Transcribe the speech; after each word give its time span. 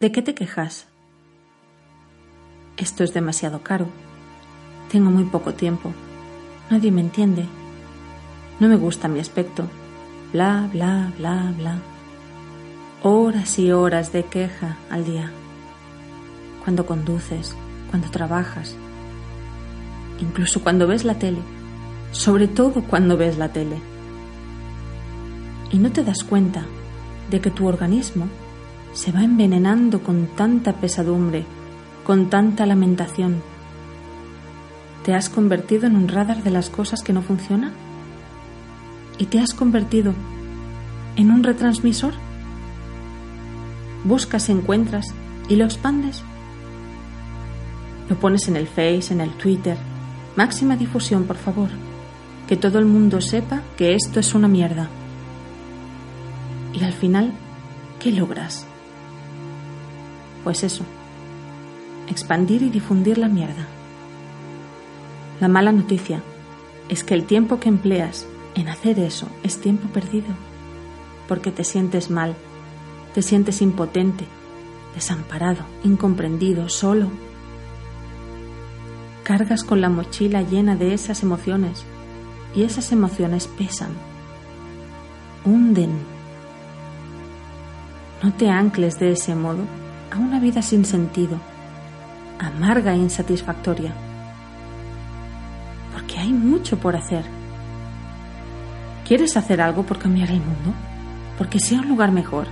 ¿De 0.00 0.12
qué 0.12 0.22
te 0.22 0.32
quejas? 0.32 0.86
Esto 2.76 3.02
es 3.02 3.12
demasiado 3.12 3.64
caro. 3.64 3.88
Tengo 4.92 5.10
muy 5.10 5.24
poco 5.24 5.54
tiempo. 5.54 5.92
Nadie 6.70 6.92
me 6.92 7.00
entiende. 7.00 7.46
No 8.60 8.68
me 8.68 8.76
gusta 8.76 9.08
mi 9.08 9.18
aspecto. 9.18 9.64
Bla, 10.32 10.68
bla, 10.72 11.12
bla, 11.18 11.52
bla. 11.56 11.78
Horas 13.02 13.58
y 13.58 13.72
horas 13.72 14.12
de 14.12 14.22
queja 14.22 14.76
al 14.88 15.04
día. 15.04 15.32
Cuando 16.62 16.86
conduces, 16.86 17.56
cuando 17.90 18.08
trabajas, 18.08 18.76
incluso 20.20 20.62
cuando 20.62 20.86
ves 20.86 21.04
la 21.04 21.18
tele. 21.18 21.40
Sobre 22.12 22.46
todo 22.46 22.84
cuando 22.84 23.16
ves 23.16 23.36
la 23.36 23.48
tele. 23.48 23.78
Y 25.72 25.78
no 25.78 25.90
te 25.90 26.04
das 26.04 26.22
cuenta 26.22 26.64
de 27.32 27.40
que 27.40 27.50
tu 27.50 27.66
organismo 27.66 28.28
se 28.98 29.12
va 29.12 29.22
envenenando 29.22 30.02
con 30.02 30.26
tanta 30.26 30.72
pesadumbre, 30.72 31.44
con 32.04 32.30
tanta 32.30 32.66
lamentación. 32.66 33.40
¿Te 35.04 35.14
has 35.14 35.30
convertido 35.30 35.86
en 35.86 35.94
un 35.94 36.08
radar 36.08 36.42
de 36.42 36.50
las 36.50 36.68
cosas 36.68 37.02
que 37.02 37.12
no 37.12 37.22
funcionan? 37.22 37.74
¿Y 39.16 39.26
te 39.26 39.38
has 39.38 39.54
convertido 39.54 40.14
en 41.14 41.30
un 41.30 41.44
retransmisor? 41.44 42.12
Buscas, 44.02 44.48
encuentras 44.48 45.14
y 45.48 45.54
lo 45.54 45.64
expandes. 45.64 46.24
Lo 48.08 48.18
pones 48.18 48.48
en 48.48 48.56
el 48.56 48.66
Face, 48.66 49.12
en 49.12 49.20
el 49.20 49.30
Twitter. 49.30 49.76
Máxima 50.34 50.74
difusión, 50.74 51.22
por 51.22 51.36
favor. 51.36 51.68
Que 52.48 52.56
todo 52.56 52.80
el 52.80 52.86
mundo 52.86 53.20
sepa 53.20 53.62
que 53.76 53.94
esto 53.94 54.18
es 54.18 54.34
una 54.34 54.48
mierda. 54.48 54.88
Y 56.74 56.82
al 56.82 56.94
final, 56.94 57.30
¿qué 58.00 58.10
logras? 58.10 58.66
Pues 60.48 60.64
eso, 60.64 60.82
expandir 62.08 62.62
y 62.62 62.70
difundir 62.70 63.18
la 63.18 63.28
mierda. 63.28 63.66
La 65.40 65.48
mala 65.48 65.72
noticia 65.72 66.22
es 66.88 67.04
que 67.04 67.12
el 67.12 67.24
tiempo 67.24 67.60
que 67.60 67.68
empleas 67.68 68.26
en 68.54 68.68
hacer 68.68 68.98
eso 68.98 69.28
es 69.42 69.60
tiempo 69.60 69.88
perdido, 69.88 70.28
porque 71.28 71.52
te 71.52 71.64
sientes 71.64 72.08
mal, 72.08 72.34
te 73.12 73.20
sientes 73.20 73.60
impotente, 73.60 74.24
desamparado, 74.94 75.66
incomprendido, 75.84 76.70
solo. 76.70 77.10
Cargas 79.24 79.64
con 79.64 79.82
la 79.82 79.90
mochila 79.90 80.40
llena 80.40 80.76
de 80.76 80.94
esas 80.94 81.22
emociones 81.22 81.84
y 82.54 82.62
esas 82.62 82.90
emociones 82.90 83.48
pesan, 83.48 83.90
hunden. 85.44 85.90
No 88.22 88.32
te 88.32 88.48
ancles 88.48 88.98
de 88.98 89.12
ese 89.12 89.34
modo 89.34 89.87
a 90.10 90.16
una 90.16 90.40
vida 90.40 90.62
sin 90.62 90.84
sentido, 90.84 91.38
amarga 92.38 92.94
e 92.94 92.96
insatisfactoria. 92.96 93.92
Porque 95.92 96.18
hay 96.18 96.32
mucho 96.32 96.78
por 96.78 96.96
hacer. 96.96 97.24
¿Quieres 99.06 99.36
hacer 99.36 99.60
algo 99.60 99.84
por 99.84 99.98
cambiar 99.98 100.30
el 100.30 100.40
mundo? 100.40 100.74
Porque 101.36 101.60
sea 101.60 101.80
un 101.80 101.88
lugar 101.88 102.12
mejor. 102.12 102.46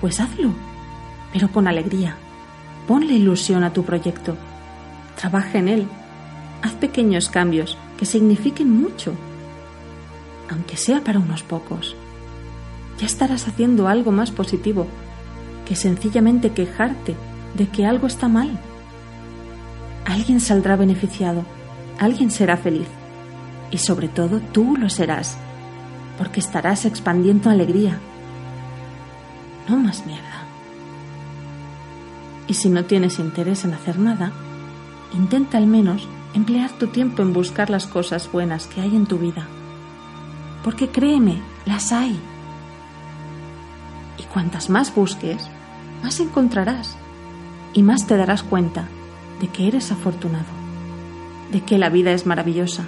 Pues 0.00 0.20
hazlo, 0.20 0.52
pero 1.32 1.50
con 1.50 1.68
alegría. 1.68 2.16
Ponle 2.86 3.14
ilusión 3.14 3.64
a 3.64 3.72
tu 3.72 3.84
proyecto. 3.84 4.36
Trabaja 5.16 5.58
en 5.58 5.68
él. 5.68 5.88
Haz 6.62 6.72
pequeños 6.72 7.28
cambios 7.28 7.76
que 7.96 8.06
signifiquen 8.06 8.70
mucho, 8.80 9.14
aunque 10.50 10.76
sea 10.76 11.02
para 11.02 11.18
unos 11.18 11.42
pocos. 11.42 11.96
Ya 12.98 13.06
estarás 13.06 13.48
haciendo 13.48 13.88
algo 13.88 14.12
más 14.12 14.30
positivo 14.30 14.86
que 15.70 15.76
sencillamente 15.76 16.50
quejarte 16.50 17.14
de 17.54 17.68
que 17.68 17.86
algo 17.86 18.08
está 18.08 18.26
mal. 18.26 18.58
Alguien 20.04 20.40
saldrá 20.40 20.74
beneficiado, 20.74 21.44
alguien 21.96 22.32
será 22.32 22.56
feliz 22.56 22.88
y 23.70 23.78
sobre 23.78 24.08
todo 24.08 24.40
tú 24.40 24.76
lo 24.76 24.90
serás, 24.90 25.38
porque 26.18 26.40
estarás 26.40 26.86
expandiendo 26.86 27.50
alegría. 27.50 28.00
No 29.68 29.76
más 29.76 30.04
mierda. 30.06 30.42
Y 32.48 32.54
si 32.54 32.68
no 32.68 32.84
tienes 32.86 33.20
interés 33.20 33.64
en 33.64 33.72
hacer 33.72 33.96
nada, 33.96 34.32
intenta 35.14 35.56
al 35.56 35.68
menos 35.68 36.08
emplear 36.34 36.72
tu 36.80 36.88
tiempo 36.88 37.22
en 37.22 37.32
buscar 37.32 37.70
las 37.70 37.86
cosas 37.86 38.28
buenas 38.32 38.66
que 38.66 38.80
hay 38.80 38.96
en 38.96 39.06
tu 39.06 39.18
vida. 39.18 39.46
Porque 40.64 40.88
créeme, 40.88 41.40
las 41.64 41.92
hay. 41.92 42.18
Cuantas 44.32 44.70
más 44.70 44.94
busques, 44.94 45.48
más 46.02 46.20
encontrarás 46.20 46.96
y 47.72 47.82
más 47.82 48.06
te 48.06 48.16
darás 48.16 48.42
cuenta 48.42 48.88
de 49.40 49.48
que 49.48 49.68
eres 49.68 49.90
afortunado, 49.90 50.46
de 51.50 51.62
que 51.62 51.78
la 51.78 51.88
vida 51.88 52.12
es 52.12 52.26
maravillosa 52.26 52.84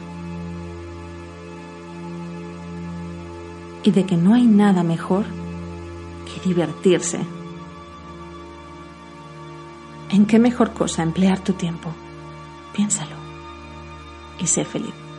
y 3.83 3.91
de 3.91 4.07
que 4.07 4.17
no 4.17 4.35
hay 4.35 4.47
nada 4.47 4.83
mejor 4.83 5.25
que 6.27 6.49
divertirse. 6.49 7.21
¿En 10.11 10.27
qué 10.27 10.39
mejor 10.39 10.73
cosa 10.73 11.03
emplear 11.03 11.41
tu 11.41 11.55
tiempo? 11.55 11.91
Piénsalo 12.75 13.17
y 14.39 14.47
sé 14.47 14.65
feliz. 14.65 15.12